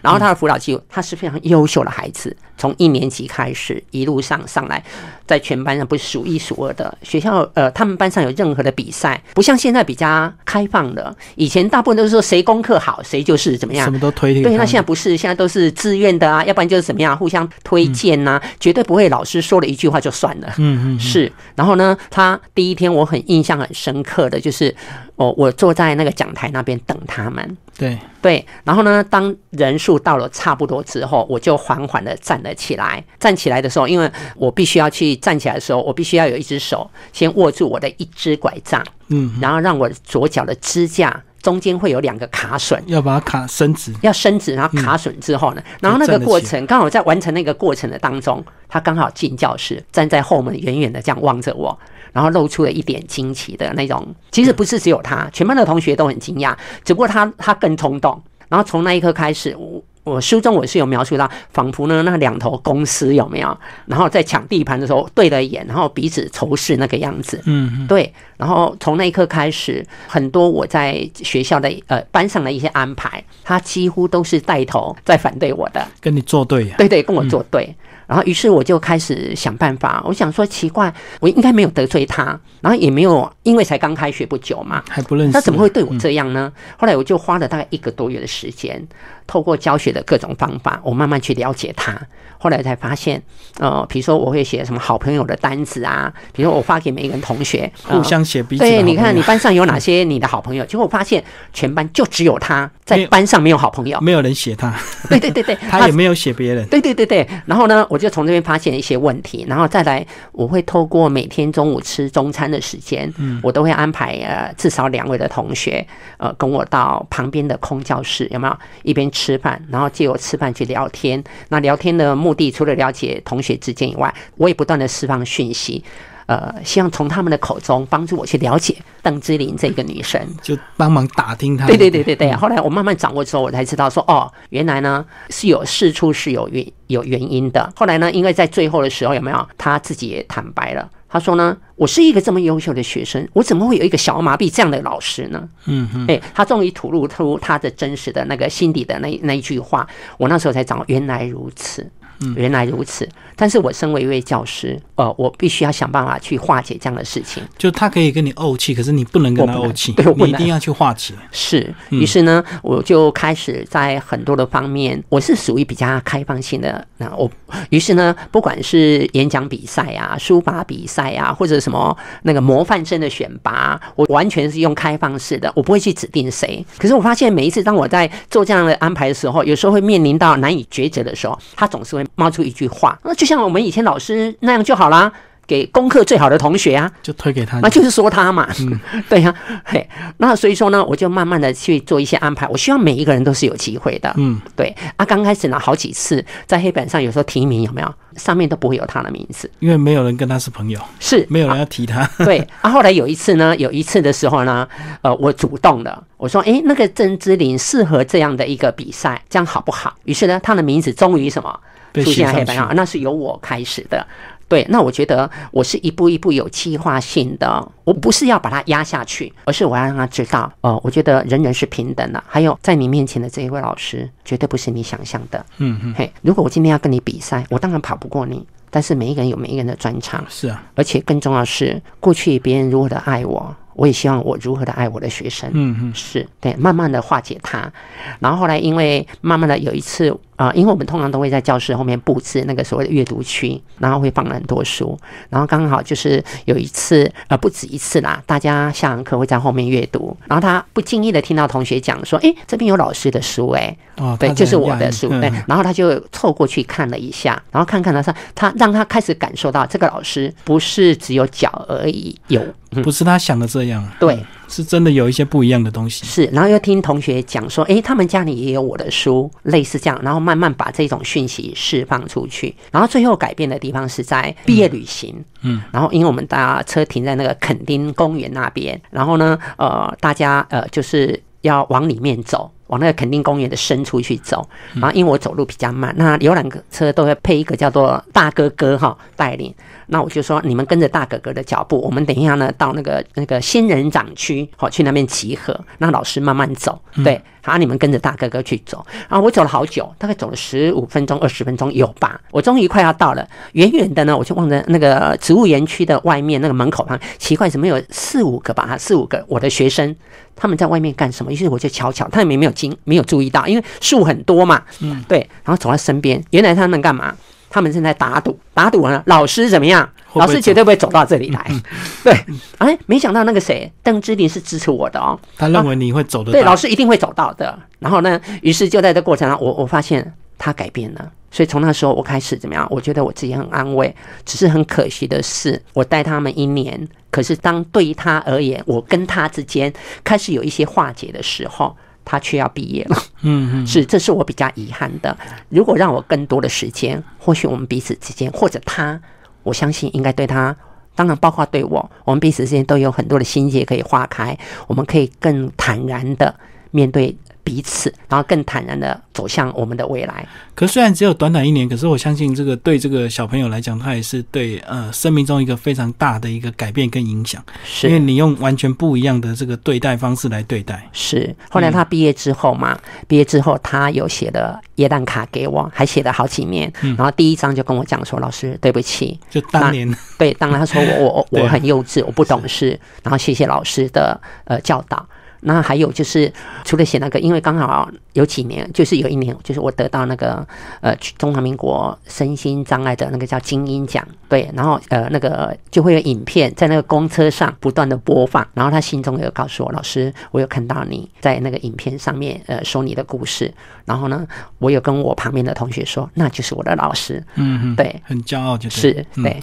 [0.00, 4.82] 然后她的辅导记录，她是非常优秀的孩子，从一年级开始一路上上来，
[5.26, 6.96] 在全班上不是数一数二的。
[7.02, 13.90] 学校呃，他们班上有任何的比赛，不像现在比较开放的，以前大部分都是说谁功课好谁就是怎么样什。
[13.90, 20.52] 么都推对，那现在不是，现在都是自愿的啊，要不然就是怎么样，互相推荐呐、绝对不会老师说了一句话就算了。
[20.58, 24.74] 嗯嗯，是，然后呢，他第一天我很印象很深刻的就是，
[25.16, 27.56] 哦，我坐在那个讲台那边等他们。
[27.78, 33.04] 对，对，然后呢，当人数到了差不多之后，我就缓缓的站了起来。
[33.18, 51.78] 站起来的时候，因为我必须要去站起来的时候，我必须要有一只手先握住我的一只拐杖，嗯，然后让我左脚的支架中间会有两个卡榫，要把它卡伸直，要伸直，然后卡榫之后呢，然后那个过程刚好在完成那个过程的当中，他刚好进教室，站在后门远远的这样望着我，
[52.16, 54.02] 然后露出了一点惊奇的那种。
[54.30, 58.18] 其实不是只有他，全班的同学都很惊讶，只不过他他更冲动。
[58.48, 67.42] 然后从那一刻开始，我我书中我是有描述到，仿佛呢那两头公司有没有，然后在抢地盘的时候对了眼，然后彼此仇视那个样子。
[67.44, 77.74] 嗯嗯，对，然后从那一刻开始，很多我在学校的呃班上的一些安排，他几乎都是带头在反对我的，跟你作对呀，对对，跟我作对。
[78.06, 86.52] 然后于是我就开始想办法，我想说奇怪，我应该没有得罪他，然后也没有，因为才刚开学不久嘛，还不认识，他怎么会对我这样呢？
[86.76, 88.80] 后来我就花了大概一个多月的时间，
[89.26, 91.98] 透过教学的各种方法，我慢慢去了解他。
[92.38, 93.20] 后来才发现，
[93.58, 100.62] 呃，比如说我会写什么好朋友的单子啊，比如说我发给每一个人同学，呃 互相写彼此对，你看你班上有哪些你的好朋友？
[100.66, 103.98] 结果我发现全班就只有他在班上没有好朋友。
[104.02, 104.72] 没有人写他，
[105.08, 115.84] 对对对对， 他也没有写别人，对对对对，然后呢，我就从这边发现一些问题，然后再来，我会透过每天中午吃中餐的时间，嗯，我都会安排呃至少两位的同学，
[116.18, 121.22] 呃，跟我到旁边的空教室，有没有一边吃饭，然后借由吃饭去聊天。
[121.48, 125.82] 那聊天的目的，除了了解同学之间以外，我也不断的释放讯息。
[126.26, 130.20] 呃，希望从他们的口中帮助我去了解邓之琳这个女生。
[130.42, 131.66] 就帮忙打听她。
[131.68, 132.32] 对对对对对。
[132.32, 137.72] 后来我慢慢掌握之后，我才知道说，哦，原来呢是有事出是有原有原因的。
[137.76, 145.48] 后来呢，因为在最后的时候，有没有他自己也坦白了，他说呢，我是一个这么优秀的学生，我怎么会有一个小儿麻痹这样的老师呢？
[145.66, 149.86] 嗯嗯，哎，他终于吐露出他的真实的那个心底的那那一句话，
[150.18, 151.88] 我那时候才知道原来如此。
[152.36, 157.42] 原来如此，但是我身为一位教师，呃，我必须要想办法去化解这样的事情。
[157.58, 161.14] 就他可以跟你怄气，可是你不能跟他怄气对我，一定要去化解。
[161.30, 166.86] 是，于是呢，我就开始在很多的方面，我是属于比较开放性的。
[166.98, 167.30] 那我，
[167.70, 176.64] 于是呢，不管是演讲比赛啊、书法比赛啊，或者什么那个模范生的选拔，我完全是用开放式的，我不会去指定谁。
[176.78, 185.12] 可是我发现每一次当我在做这样的安排的时候，有时候会面临到难以抉择的时候，他总是会冒出一句话，那就像我们以前老师那样就好啦。
[185.48, 187.60] 给功课最好的同学啊，就推给他。
[187.60, 189.32] 那就是说他嘛，嗯 对呀、
[189.64, 192.48] 嘿，那所以说呢，我就慢慢的去做一些安排。
[192.48, 195.04] 我希望每一个人都是有机会的，嗯，对啊。
[195.04, 202.04] 刚开始呢，好几次在黑板上有时候提名有没有，上面都不会有他的名字，因为没有人跟他是朋友，是没有人要提他。
[202.24, 202.68] 对啊。
[202.68, 204.66] 后来有一次呢，有一次的时候呢，
[205.02, 209.94] 呃，我主动的我说，诶，那个郑之琳适合这样的一个比赛，这样好不好？
[210.06, 214.06] 于是呢，他的名字终于什么被出现黑板上，那是由我开始的。
[214.48, 222.22] 对，那我觉得我是一步一步有计划性的，我不是要把它压下去，而是我要让他知道，哦，我觉得人人是平等的。
[222.28, 225.44] 还有在你面前的这一位老师，绝对不是你想象的。
[225.56, 228.46] 嗯嗯，嘿，如果我今天要跟你比赛，我当然跑不过你。
[228.70, 235.50] 但是每一个人有每一个人的专长，是啊，而且更重要的是，过去别人如何的爱我，我也希望我如何的爱我的学生。
[235.54, 237.72] 嗯嗯，是对，慢慢的化解它。
[238.20, 240.16] 然后后来因为慢慢的有一次。
[240.36, 244.98] 啊，因为我们通常都会在教室后面布置那个所谓的阅读区，然后会放很多书，
[245.30, 255.20] 然后刚好就是有一次，呃，不止一次啦，大家下完课会在后面阅读，然后他不经意的听到同学讲说，哎，这边有老师的书，哎，哦，对，就是我的书，嗯。
[255.20, 262.42] 对，然后他就凑过去看了一下，然后看看了他，他让他开始感受到这个老师不是只有脚而已，有，
[262.82, 266.04] 不是他想的这样，对，是真的有一些不一样的东西。
[266.04, 282.50] 是，然后又听同学讲说，诶，他们家里也有我的书，类似这样，然后慢慢把这种讯息释放出去，然后最后改变的地方是在毕业旅行，嗯，然后因为我们大家车停在那个垦丁公园那边，然后呢，呃，大家呃就是要往里面走。
[282.68, 289.54] 往那个垦丁公园的深处去走，然后因为我走路比较慢，那游览车都会配一个叫做大哥哥哈带领，
[289.86, 309.94] 那我就说你们跟着大哥哥的脚步，我们等一下呢到那个那个仙人掌区，好去那边集合，那老师慢慢走，对，好你们跟着大哥哥去走，然后我走了好久，大概走了十五分钟、二十分钟有吧，我终于快要到了，远远的呢我就望着那个植物园区的外面那个门口旁，奇怪怎么有四五个吧，四五个我的学生。
[310.38, 311.32] 他们在外面干什么？
[311.32, 317.14] 于是我就悄悄，他们也没有经没有注意到，因为树很多嘛，嗯，对，然后走到身边，原来他们干嘛？
[317.48, 319.88] 他们正在打赌，打赌完了，老师怎么样？
[320.14, 321.50] 老师绝对不会走到这里来，
[322.02, 322.12] 对，
[322.58, 327.56] 哎，没想到那个谁，邓芝林是支持我的哦，他认为你会走得对，老师一定会走到的。
[327.78, 331.12] 然后呢，于是就在这过程中，我我发现他改变了。
[331.30, 332.66] 所以从那时候我开始怎么样？
[332.70, 339.70] 我觉得我自己很安慰，只是很可惜的是，我带他们一年，可是当对于他而言，我跟他之间
[340.02, 342.96] 开始有一些化解的时候，他却要毕业了。
[343.22, 345.14] 嗯嗯，是，这是我比较遗憾的。
[345.50, 348.98] 如果让我更多的时间，或许我们彼此之间，或者他，
[349.42, 350.56] 我相信应该对他，
[350.94, 354.38] 当然包括对我，我们彼此之间都有很多的心结可以化开，
[354.68, 356.34] 我们可以更坦然的
[356.70, 357.16] 面对
[357.46, 360.26] 彼此，然后更坦然的走向我们的未来。
[360.56, 367.86] 可虽然只有短短一年，可是我相信这个对这个小朋友来讲，他也是对呃生命中一个非常大的一个改变跟影响，是。
[367.86, 370.90] 因为你用完全不一样的这个对待方式来对待。
[370.92, 379.88] 是，后来他毕业之后嘛，毕业之后他有写了耶诞卡给我，还写了好几面，然后第一张就跟我讲说：“老师，对不起，就当年。
[380.18, 385.06] 对，当然他说我我啊我 很幼稚，我不懂事，然后谢谢老师的呃教导。
[385.46, 386.30] 那还有就是，
[386.64, 390.44] 除了写那个，因为刚好有几年，就是有一年，就是我得到那个
[390.80, 403.52] 呃中华民国身心障碍的那个叫精英奖，对，然后呃那个就会有影片在那个公车上不断的播放，然后他心中有告诉我，老师，我有看到你在那个影片上面呃说你的故事，
[403.84, 404.26] 然后呢，
[404.58, 409.40] 我有跟我旁边的同学说，那就是我的老师，嗯嗯，对，很骄傲就对是，嗯对，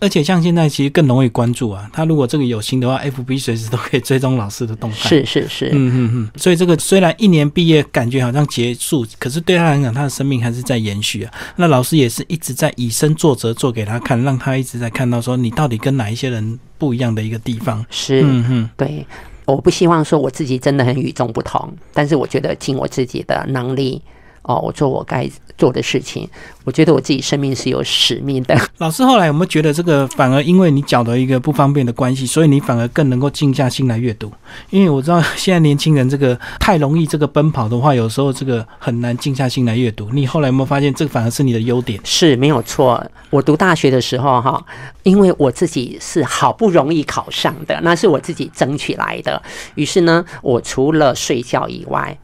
[0.00, 4.96] 而且像现在其实更容易关注啊，他如果这个有心的话，FB 随时都可以追踪老师的动态。
[5.08, 11.32] 是是是是，嗯嗯嗯，所以这个虽然一年毕业感觉好像结束，可是对他来讲，他的生命还是在延续啊。
[11.56, 17.84] 那老师也是一直在以身作则，做给他看，让他一直在看到说你到底跟哪一些人不一样的一个地方。
[17.90, 18.22] 是。
[18.22, 19.06] 嗯嗯，对，
[19.44, 24.02] 我不希望说我自己真的很与众不同，但是我觉得尽我自己的能力，
[24.48, 26.26] 哦，我做我该做的事情，
[26.64, 28.58] 我觉得我自己生命是有使命的。
[28.78, 34.32] 老师后来有没有觉得这个反而因为你脚的一个不方便的关系，所以你反而更能够静下心来阅读？
[34.70, 40.08] 因为我知道 现在年轻人这个太容易这个奔跑的话，有时候这个很难静下心来阅读。
[40.14, 42.00] 你后来有没有发现这个反而是你的优点？
[42.04, 43.04] 是没有错。
[43.28, 44.64] 我读大学的时候，哈，
[45.02, 49.42] 因为我自己是好不容易考上的，那是我自己争取来的。
[49.74, 52.16] 于是呢，我除了睡觉以外，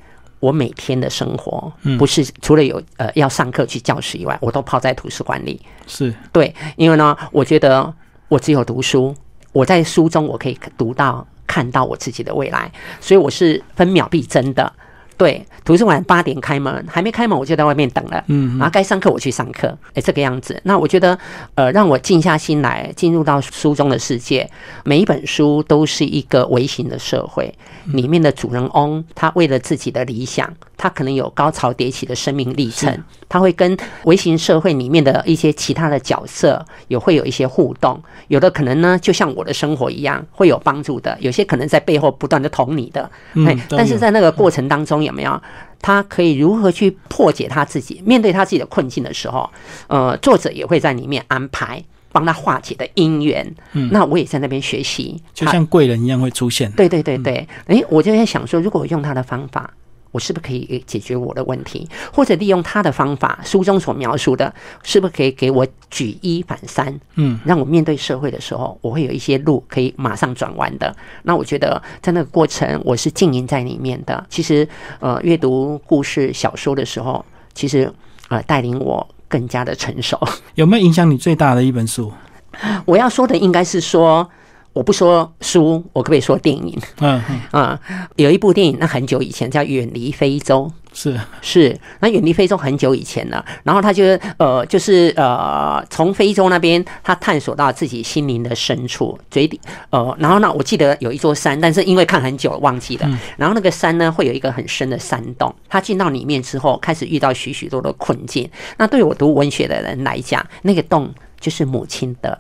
[0.44, 5.58] 我每天的生活不是除了有呃要上课去教室以外，我都泡在图书馆里。
[5.86, 7.90] 是，对，因为呢，我觉得
[8.28, 9.14] 我只有读书，
[9.52, 14.70] 我在书中我可以读到、看到我自己的未来，所以我是分秒必争的。
[15.16, 18.22] 对，图书馆八点开门，还没开门我就在外面等了。
[18.26, 20.60] 嗯，然后该上课我去上课，哎，这个样子。
[20.64, 21.18] 那我觉得，
[21.54, 24.48] 呃，让我静下心来，进入到书中的世界。
[24.84, 27.54] 每一本书都是一个微型的社会，
[27.86, 32.98] 里面的主人翁他为了自己的理想，他可能有高潮迭起的生命历程，
[33.28, 43.02] 他会跟微型社会里面的一些其他的角色有会有一些互动，有的可能呢，就像我的生活一样会有帮助的，有些可能在背后不断的捅你的，
[43.46, 45.40] 哎，嗯但是在那个过程当中有没有？
[45.80, 49.48] 他可以如何去破解他自己，面对他自己的困境的时候，
[49.86, 51.82] 呃，作者也会在里面安排。
[52.14, 53.44] 帮他化解的因缘。
[53.72, 56.70] 嗯那我也在那边学习，就像贵人一样会出现。
[56.70, 59.68] 对对对对，诶，我就在想说，如果我用他的方法，
[60.14, 61.88] 我是不是可以解决我的问题？
[62.12, 66.96] 或者利用他的方法，书中所描述的，是不是可以给我举一反三？
[67.16, 70.94] 嗯，让我面对社会的时候，我会有一些路可以马上转弯的。
[71.24, 74.24] 那我觉得在那个过程，我是浸淫在里面的。
[74.30, 74.66] 其实，
[75.00, 77.92] 呃，阅读故事小说的时候，其实
[78.28, 80.16] 呃带领我更加的成熟。
[80.54, 82.12] 有没有影响你最大的一本书？
[82.86, 84.30] 我要说的应该是说，
[84.74, 86.78] 我不说书，我可不可以说电影？
[86.98, 87.80] 嗯嗯，啊、
[88.16, 90.70] 有一部电影，那很久以前叫《远离非洲》。
[90.96, 94.04] 是是，那远离非洲很久以前了，然后他就
[94.36, 99.60] 呃，就是呃，从非洲那边他探索到自己心灵的深处，嘴底
[99.90, 108.48] 呃，然后呢，我记得有一座山，但是因为看很久忘记了，然后那个山呢会有一个很深的山洞，他进到里面之后，开始遇到许许多多的困境。
[108.76, 112.38] 那对我读文学的人来讲，那个洞就是母亲的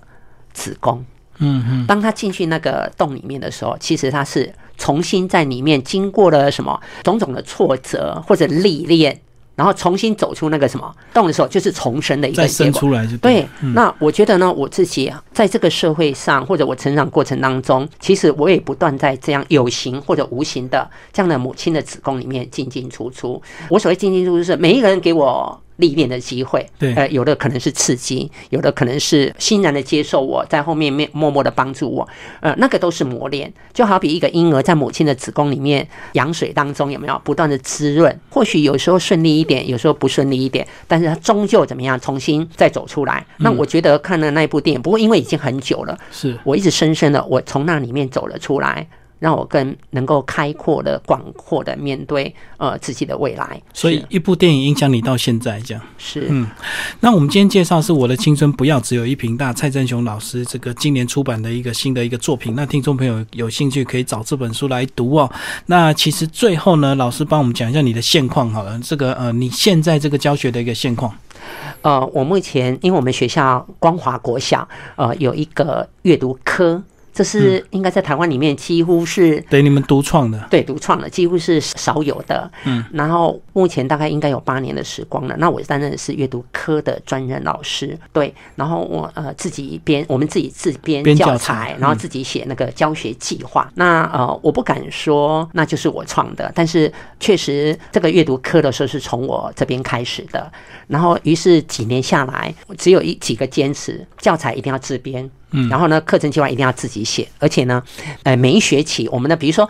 [0.52, 1.04] 子宫。
[1.44, 9.20] 嗯嗯，当他进去那个洞里面的时候，其实他是重新在里面经过了什么种种的挫折或者历练，
[9.54, 12.72] 然后重新走出那个什么洞的时候，就是重生的一再个结果。
[12.72, 23.40] 生出来就对，那我觉得呢，我自己啊在这个社会上或者我成长过程当中，其实我也不断在这样有形或者无形的这样的母亲的子宫里面进进出出。
[23.68, 25.60] 我所谓进进出出，是每一个人给我。
[25.76, 32.08] 历练的机会，对呃，有的可能是刺激，有的可能是欣然的接受我，在后面面默默的帮助我，
[32.40, 33.52] 呃，那个都是磨练。
[33.72, 38.20] 就好比一个婴儿在母亲的子宫里面羊水当中有没有不断的滋润？
[38.30, 43.26] 或许有时候顺利一点，有时候不顺利一点，但是它终究怎么样，重新再走出来。
[43.38, 48.86] 那我觉得看了那一部电影，不过因为已经很久了，是我一直深深的我从那里面走了出来。
[49.24, 55.82] 让我更能够开阔的、广阔的面对呃自己的未来，所以一部电影影响你到现在这样。
[55.96, 56.46] 是嗯，
[57.00, 62.54] 那我们今天介绍是我的青春不要只有一瓶大，蔡振雄老师这个今年出版的一个新的一个作品。
[62.54, 65.32] 那听众朋友有兴趣可以找这本书来读哦。
[65.64, 71.10] 那其实最后呢，老师帮我们讲一下你的现况好了，这个呃你现在这个教学的一个现况。
[71.80, 76.82] 呃，我目前因为我们学校光华国小呃有一个阅读科。
[77.14, 82.50] 这是应该在台湾里面几乎是对你们独创的，对独创的，几乎是少有的。
[82.64, 85.36] 嗯，然后目前大概应该有八年的时光了。
[85.38, 88.34] 那我担任的是阅读科的专任老师，对。
[88.56, 93.70] 然后我呃自己编，我们自己自编编教教材嗯然后自己写那个教学计划。
[93.76, 100.50] 那呃，我不敢说那就是我创的，但是确实这个阅读科的时候是从我这边开始的。
[100.88, 105.30] 然后于是几年下来，只有一几个坚持，教材一定要自编。
[105.56, 107.82] 嗯然后呢，课程计划一定要自己写，而且呢，
[108.24, 109.68] 呃，每一学期我们的，比如说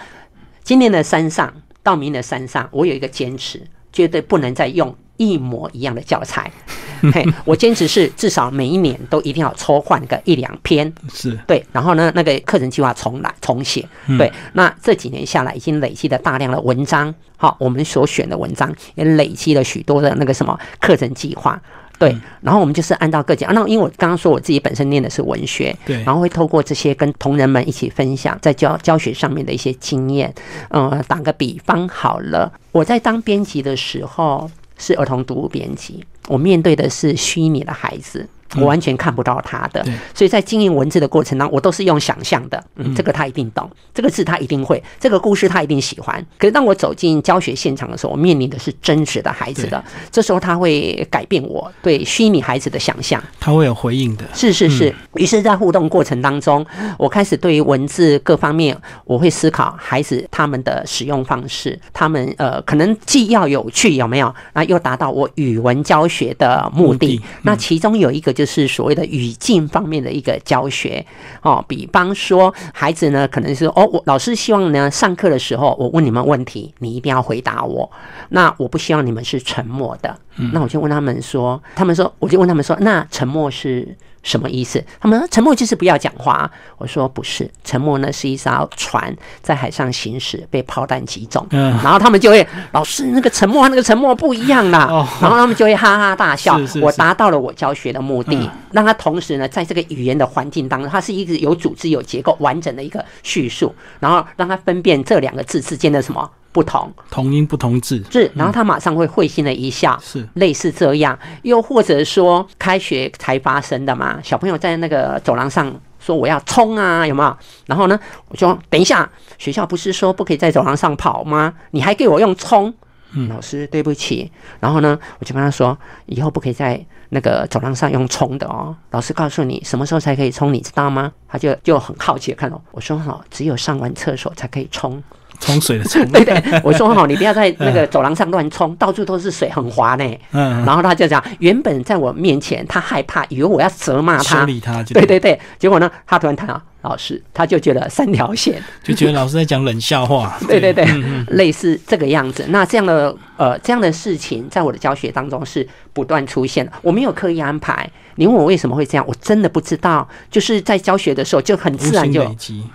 [0.62, 3.62] 今年的山上到明年的山上，我有一个坚持，
[3.92, 6.50] 绝对不能再用一模一样的教材。
[7.12, 14.32] 嘿，我坚持是至少每一年都一定要抽换个一两篇，是对，然后呢，那个课程计划重来重写，对。
[14.54, 21.60] 那这几年下来，已经累积了大量的文章，好，我们所选的文章也累积了许多的那个什么课程计划。
[21.98, 30.34] 对，然后我们就是按照各级，啊那因为我刚刚说我自己本身念的是文学，对然后会透过这些跟同仁们一起分享在教教学上面的一些经验。
[30.68, 38.28] 呃，打个比方好了，我在当编辑的时候是儿童读物编辑，我面对的是虚拟的孩子。
[38.56, 42.62] 我完全看不到他的，对所以在经营文字的过程当中，我都是用想象的。
[42.76, 46.24] 嗯，这个他一定懂，这个字他一定会，这个故事他一定喜欢。
[46.38, 53.22] 可是当我走进教学现场的时候，我面临的是真实的孩子的，这时候他会改变我对虚拟孩子的想象。
[53.40, 54.24] 他会有回应的。
[54.32, 56.64] 是是是，于是，在互动过程当中，
[56.98, 64.34] 我开始对于文字各方面，我会思考孩子他们的使用方式，他们呃，可能既要有趣，有没有？
[64.52, 66.94] 那又达到我语文教学的目的。
[66.94, 71.04] 目的那其中有一个就是所谓的语境方面的一个教学
[71.42, 77.90] 哦，比方说孩子呢，可能是哦，我老师希望呢，上课的时候我问你们问题，你一定要回答我。
[78.30, 80.16] 那我不希望你们是沉默的。
[80.52, 84.82] 那我就问他们说，他们说，我就问他们说，那沉默是什么意思？
[84.98, 86.50] 他们说沉默就是不要讲话。
[86.78, 91.46] 我说不是，沉默呢是一艘船在海上行驶，被炮弹击中。
[91.50, 94.88] 嗯然后他们就会，老师那个沉默和那个沉默不一样啦。
[94.90, 96.58] 哦然后他们就会哈哈大笑。
[96.58, 106.92] 是是是我达到了我教学的目的，嗯让他同时呢，在这个语言的环境当中，它是一个有组织、有结构、完整的一个叙述，然后让他分辨这两个字之间的什么不同。
[107.08, 117.36] 同音不同字，是，然后他马上会会心的一笑，是类似这样，又或者说开学才发生的嘛，小朋友在那个走廊上说我要冲啊，有没有？
[117.66, 117.96] 然后呢，
[118.28, 119.08] 我说等一下，
[119.38, 121.54] 学校不是说不可以在走廊上跑吗？
[121.70, 122.74] 你还给我用冲？
[123.16, 124.28] 嗯老师对不起。
[124.58, 128.74] 然后呢，我就跟他说，以后不可以在那个走廊上用冲的哦。
[128.90, 131.12] 老师告诉你什么时候才可以冲，你知道吗？
[131.28, 135.02] 他就就很好奇的看哦我说哈，只有上完厕所才可以冲。
[135.40, 140.18] 冲水的冲，对对，我说好，你不要在那个走廊上乱冲，到处都是水，很滑呢。
[140.30, 146.62] 嗯，然后他就讲，原本在我面前，他害怕，以为我要责骂他，修理他，对对对，结果呢，他突然谈啊。
[146.82, 150.36] 老师，他就觉得三条线，就觉得老师在讲冷笑话。
[150.46, 150.84] 对对对，
[151.28, 152.44] 类似这个样子。
[152.48, 156.70] 那这样的呃这样的事情，在我的教学当中是不断出现。
[156.82, 157.90] 我没有刻意安排。
[158.16, 160.06] 你问我为什么会这样，我真的不知道。
[160.30, 162.22] 就是在教学的时候就很自然就。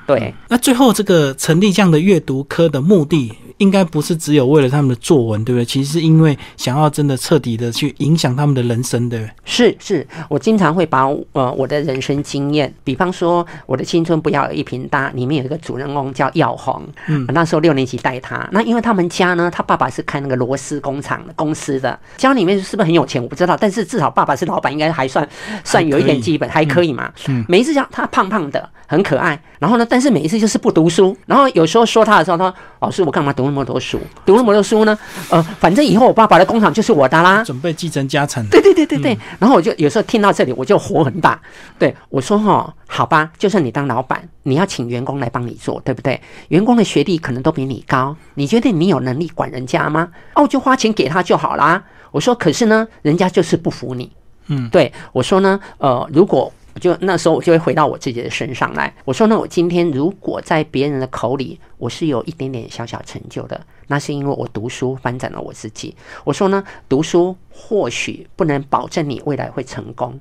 [0.07, 0.33] 对。
[0.47, 3.31] 那最后这个成立这样的阅读科的目的。
[3.59, 5.65] 应该不是只有为了他们的作文，对不对？
[5.65, 9.31] 其实是因为想要真的彻底的去影响他们的人生，对不对？
[9.43, 23.21] 是是，我经常会把呃我的人生经验，比方说我的青春不要有一瓶大，里面有一个主人公叫耀红，嗯，那时候六年级带他，那因为他们家呢，他爸爸是开那个螺丝工厂的公司的，家里面是不是很有钱？
[23.21, 25.27] 我不知道，但是至少爸爸是老板，应该还算
[25.63, 27.11] 算有一点基本，还可以嘛。
[27.27, 33.45] 嗯，每一次讲他胖胖的，很可爱，然后呢，但是每一次就是不读书，然后有时候说他的时候，他说老师，我干嘛读？
[33.45, 34.95] 那么多书，读那么多书呢？
[35.31, 38.45] 呃，反正以后我爸爸的工厂就是我的啦，准备继承家产。
[38.49, 39.17] 对对对对对。
[39.39, 41.39] 然后我就有时候听到这里，我就火很大。
[41.79, 46.19] 对我说：“哈，好吧，就算你当老板，你要请员工来帮你做，对不对？
[46.47, 50.11] 员工的学历可能都比你高，你觉得你有能力管人家吗？
[50.33, 51.81] 哦，就花钱给他就好啦。
[52.11, 54.11] 我说：“可是呢，人家就是不服你。”
[54.51, 56.51] 嗯，对我说呢，呃，如果。
[56.79, 58.93] 就那时候，我就会回到我自己的身上来。
[59.03, 65.93] 我说呢，我今天如果在别人的口里，我是有一点点小小成就的，那是因为我读书翻展了我自己。
[66.23, 70.17] 我说呢，读书或许不能保证你未来会成功。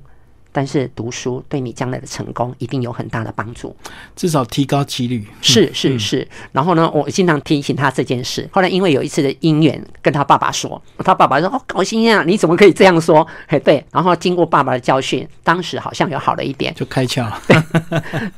[0.51, 3.75] 但是读书对你将来的成功一定有很大的帮助，
[4.15, 5.25] 至少提高几率。
[5.41, 6.27] 是是是。
[6.51, 8.47] 然后呢，我经常提醒他这件事。
[8.51, 13.85] 后来因为有一次的因缘，跟他爸爸说，他爸爸说：“哦，高兴啊，你怎么可以这样说？”嘿，对。
[13.91, 17.41] 然后经过爸爸的教训，当时好像有好了一点，就开窍了。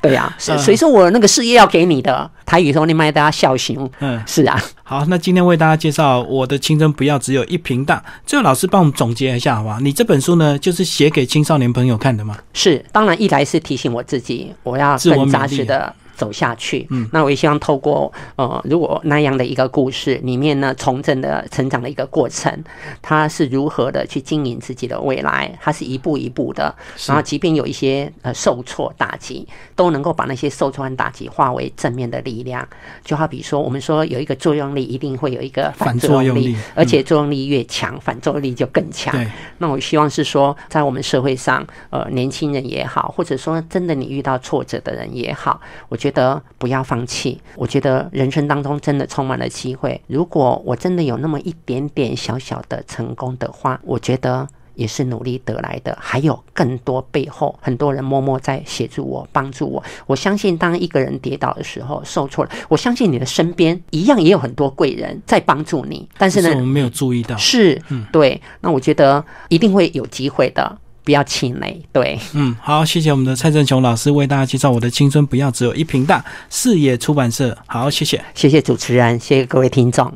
[0.01, 2.30] 对呀，所以说我那个事业要给你的。
[2.52, 3.89] 台语说你卖大家笑醒。
[3.99, 4.62] 嗯，是啊。
[4.84, 8.04] 好，那今天为大家介绍我的青春不要只有一瓶大。
[8.26, 9.80] 最后老师帮我们总结一下，好不好？
[9.80, 12.38] 你这本书呢，就是写给青少年朋友看的吗？
[12.52, 15.95] 是，当然一来是提醒我自己，我要更扎实的。
[16.22, 22.64] 走下去，嗯，那我也希望透过呃，如果那样的一个故事里面呢，从政的成长的一个过程，
[23.02, 26.76] 他是如何的去经营自己的未来，他是一步一步的，
[27.08, 32.68] 然后即便有一些呃受挫打击，都能够把那些受挫和打击化为正面的力量。
[33.04, 39.12] 就好比说，我们说有一个作用力，一定会有一个反作用力，而且作用力越强，反作用力就更强。
[39.58, 45.60] 那我希望是说，在我们社会上，呃，年轻人也好，或者说真的你遇到挫折的人也好，
[45.90, 45.98] 我。
[46.12, 47.39] 觉得不要放弃。
[47.55, 49.99] 我觉得人生当中真的充满了机会。
[50.07, 54.45] 如果我真的有那么一点点小小的成功的话，我觉得
[54.76, 55.97] 也是努力得来的。
[56.01, 59.82] 还有更多背后很多人默默在协助我、帮助我。
[60.05, 66.07] 我相信，当一个人跌倒的时候、受挫了，我相信你的身边一样也有很多贵人在帮助你。
[66.18, 67.38] 但是呢，我们没有注意到。
[67.38, 68.41] 是，嗯，对。
[68.59, 70.78] 那我觉得一定会有机会的。
[71.04, 80.12] 不要气馁，对，嗯，好，谢谢我们的蔡振雄老师为大家介绍《我的青春不要只有一瓶大》，视野出版社，好，谢谢，谢谢主持人，谢谢各位听众。